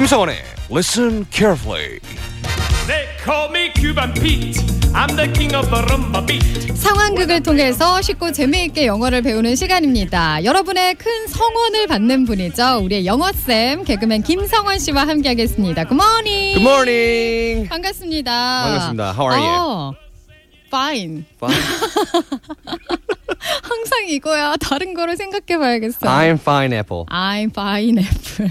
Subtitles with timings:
[0.00, 0.36] 김성원의
[0.70, 2.00] Listen Carefully.
[2.86, 4.58] They call me Cuban Pete.
[4.94, 6.72] I'm the king of the rumba beat.
[6.74, 10.42] 상황극을 통해서 쉽고 재미있게 영어를 배우는 시간입니다.
[10.42, 12.80] 여러분의 큰 성원을 받는 분이죠.
[12.82, 15.84] 우리의 영어쌤 개그맨 김성원 씨와 함께하겠습니다.
[15.84, 16.54] Good morning.
[16.54, 17.68] Good morning.
[17.68, 18.62] 반갑습니다.
[18.62, 19.12] 반갑습니다.
[19.12, 19.60] How are you?
[19.60, 19.94] 어,
[20.70, 21.24] fine.
[21.36, 21.60] Fine.
[23.62, 24.56] 항상 이거야.
[24.56, 25.98] 다른 거를 생각해 봐야겠어.
[26.06, 27.04] I'm fine, Apple.
[27.06, 28.50] I'm fine apple.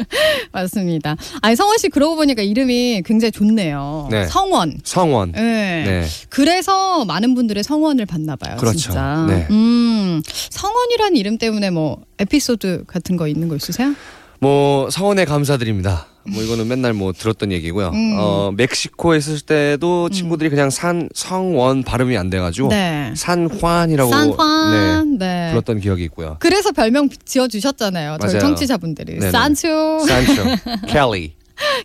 [0.52, 1.16] 맞습니다.
[1.42, 4.08] 아니 성원 씨 그러고 보니까 이름이 굉장히 좋네요.
[4.10, 4.26] 네.
[4.26, 4.78] 성원.
[4.82, 5.32] 성원.
[5.32, 5.84] 네.
[5.84, 6.06] 네.
[6.28, 8.56] 그래서 많은 분들의 성원을 받나 봐요.
[8.58, 8.78] 그렇죠.
[8.78, 9.26] 진짜.
[9.28, 9.46] 네.
[9.50, 13.94] 음, 성원이라는 이름 때문에 뭐 에피소드 같은 거 있는 거 있으세요?
[14.40, 16.06] 뭐 성원에 감사드립니다.
[16.24, 17.88] 뭐 이거는 맨날 뭐 들었던 얘기고요.
[17.88, 18.16] 음.
[18.18, 23.12] 어 멕시코에 있을 때도 친구들이 그냥 산 성원 발음이 안 돼가지고 네.
[23.16, 25.18] 산환이라고 산환.
[25.18, 25.50] 네, 네.
[25.50, 26.36] 불렀던 기억이 있고요.
[26.40, 28.18] 그래서 별명 지어 주셨잖아요.
[28.20, 28.38] 저희.
[28.38, 29.20] 청취자분들이.
[29.30, 30.42] 산초 산초,
[30.88, 31.34] 켈리,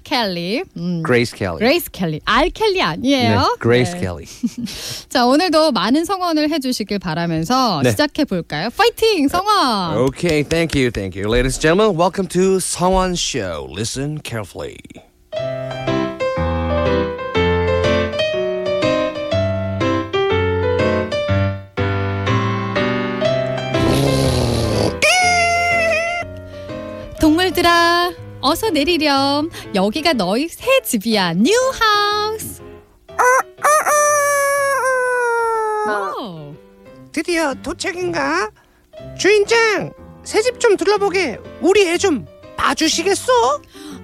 [0.03, 0.63] 켈리.
[0.77, 1.03] 음.
[1.03, 1.57] 그레이스 켈리.
[1.57, 2.19] 그레이스 켈리.
[2.25, 3.39] 알 켈리 아니에요?
[3.39, 4.01] 네, 그레이스 네.
[4.01, 4.25] 켈리.
[5.09, 7.91] 자, 오늘도 많은 성원을 해 주시길 바라면서 네.
[7.91, 8.69] 시작해 볼까요?
[8.75, 9.97] 파이팅 성원.
[10.07, 11.97] Okay, thank you, thank you, ladies and gentlemen.
[11.97, 13.67] Welcome to 성원 Show.
[13.71, 14.77] Listen carefully.
[27.19, 28.11] 동물들아,
[28.45, 29.49] 어서 내리렴.
[29.73, 31.33] 여기가 너희 새 집이야.
[31.33, 32.61] New house.
[36.19, 36.53] 오.
[37.11, 38.51] 드디어 도착인가?
[39.17, 39.91] 주인장,
[40.23, 43.31] 새 집 좀 둘러보게 우리 애 좀 봐주시겠어?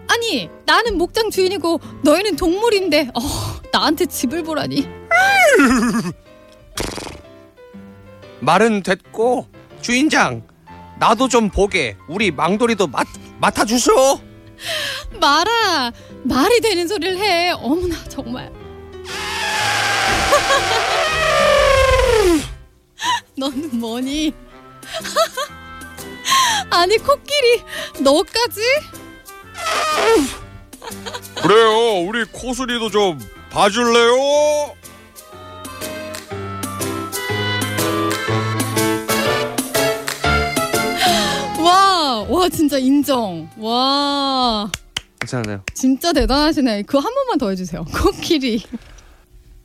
[0.07, 3.21] 아니, 나는 목장 주인이고 너희는 동물인데 어,
[3.71, 4.87] 나한테 집을 보라니.
[8.41, 9.45] 말은 됐고
[9.81, 10.41] 주인장,
[10.99, 13.05] 나도 좀 보게 우리 망돌이도 맡,
[13.39, 14.19] 맡아주소
[15.19, 15.91] 말아.
[16.23, 17.51] 말이 되는 소리를 해.
[17.51, 18.51] 어머나 정말.
[23.37, 24.33] 너는 뭐니?
[26.69, 27.63] 아니 코끼리
[27.99, 28.61] 너까지?
[31.41, 31.99] 그래요.
[32.07, 33.19] 우리 코순이도 좀
[33.49, 34.75] 봐줄래요?
[42.41, 43.47] 와, 진짜 인정.
[43.57, 44.67] 와,
[45.19, 45.61] 괜찮아요.
[45.75, 46.81] 진짜 대단하시네.
[46.83, 47.85] 그거 한 번만 더 해주세요.
[47.93, 48.63] 코끼리.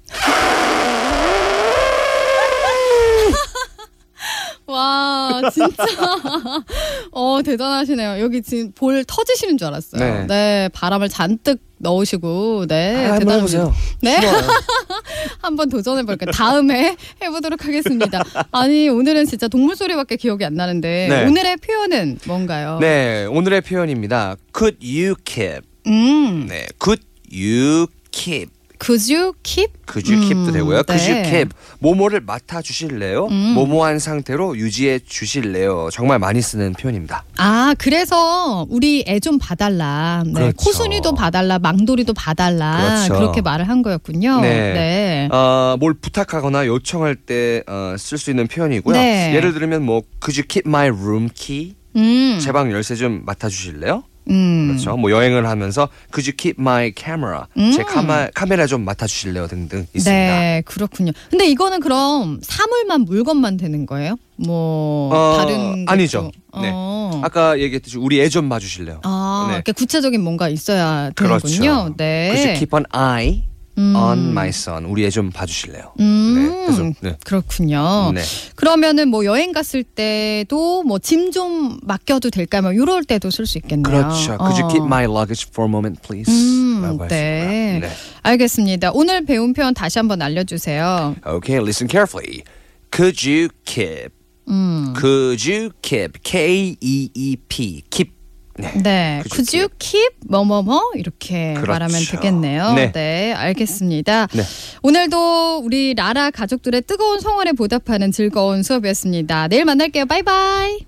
[4.66, 5.86] 와, 진짜.
[7.12, 8.20] 어, 대단하시네요.
[8.20, 9.98] 여기 지금 볼 터지시는 줄 알았어요.
[9.98, 10.26] 네.
[10.26, 12.94] 네, 바람을 잔뜩 넣으시고, 네.
[12.96, 13.34] 아, 한번 대단합니다.
[13.36, 13.74] 해보세요.
[14.02, 14.16] 네.
[15.40, 16.30] 한번 도전해 볼게요.
[16.32, 18.22] 다음에 해보도록 하겠습니다.
[18.50, 21.26] 아니 오늘은 진짜 동물 소리밖에 기억이 안 나는데 네.
[21.26, 22.78] 오늘의 표현은 뭔가요?
[22.80, 24.36] 네, 오늘의 표현입니다.
[24.56, 25.60] Could you keep?
[25.86, 28.50] 음, 네, could you keep?
[28.78, 29.72] Could you keep?
[29.88, 30.82] Could you keep도 음, 되고요.
[30.86, 31.30] Could you 네.
[31.30, 31.50] keep?
[31.78, 33.26] 모모를 맡아 주실래요?
[33.26, 33.54] 음.
[33.54, 35.88] 모모한 상태로 유지해 주실래요?
[35.92, 37.24] 정말 많이 쓰는 표현입니다.
[37.38, 40.22] 아 그래서 우리 애 좀 봐달라.
[40.26, 40.56] 네, 그렇죠.
[40.56, 43.04] 코순이도 봐달라, 망돌이도 봐달라.
[43.06, 43.14] 그렇죠.
[43.14, 44.40] 그렇게 말을 한 거였군요.
[44.40, 44.72] 네.
[44.72, 45.28] 네.
[45.32, 47.62] 어, 뭘 부탁하거나 요청할 때
[47.98, 48.94] 쓸수 있는 표현이고요.
[48.94, 49.34] 네.
[49.34, 51.74] 예를 들면 뭐 Could you keep my room key?
[51.96, 54.04] 음, 제방 열쇠 좀 맡아 주실래요?
[54.30, 54.68] 음.
[54.68, 54.96] 그렇죠.
[54.96, 57.42] 뭐 여행을 하면서 Could you keep my camera?
[57.54, 57.84] 제 음.
[57.86, 59.46] 카마, 카메라 좀 맡아 주실래요?
[59.46, 60.10] 등등 있습니다.
[60.10, 61.12] 네, 그렇군요.
[61.30, 64.16] 근데 이거는 그럼 사물만 물건만 되는 거예요?
[64.36, 66.30] 뭐 어, 다른 아니죠.
[66.52, 66.62] 것도?
[66.62, 66.70] 네.
[66.72, 67.20] 어.
[67.24, 69.00] 아까 얘기했듯이 우리 애 좀 봐주실래요?
[69.04, 69.54] 아, 네.
[69.54, 71.58] 이렇게 구체적인 뭔가 있어야 되는군요.
[71.58, 71.94] 그렇죠.
[71.96, 72.30] 네.
[72.34, 73.44] Could you keep an eye
[73.78, 73.94] 음.
[73.94, 74.84] on my son?
[74.86, 75.92] 우리 애 좀 봐주실래요?
[76.00, 76.34] 음.
[76.34, 76.66] 네.
[76.66, 77.16] 그래서 네.
[77.24, 78.12] 그렇군요.
[78.14, 78.22] 네.
[78.54, 82.62] 그러면은 뭐 여행 갔을 때도 뭐 짐 좀 맡겨도 될까요?
[82.62, 83.82] 뭐 이럴 때도 쓸 수 있겠네요.
[83.82, 84.36] 그렇죠.
[84.38, 84.68] Could you 어.
[84.68, 86.30] keep my luggage for a moment, please?
[86.32, 87.78] 음, 네.
[87.82, 87.90] 네.
[88.22, 88.92] 알겠습니다.
[88.94, 91.16] 오늘 배운 표현 다시 한번 알려주세요.
[91.26, 92.42] Okay, listen carefully.
[92.90, 94.10] Could you keep?
[94.48, 94.94] 음.
[94.96, 96.22] Could you keep?
[96.22, 97.82] K E E P.
[97.90, 98.15] Keep.
[98.58, 98.72] 네.
[98.82, 101.70] 네, Could you could you keep 뭐뭐뭐 이렇게 그렇죠.
[101.70, 102.74] 말하면 되겠네요.
[102.92, 103.32] 네.
[103.32, 104.28] 알겠습니다.
[104.32, 104.42] 네.
[104.82, 109.48] 오늘도 우리 라라 가족들의 뜨거운 성원에 보답하는 즐거운 수업이었습니다.
[109.48, 110.06] 내일 만날게요.
[110.06, 110.78] 바이바이.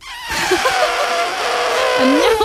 [2.00, 2.35] 안녕.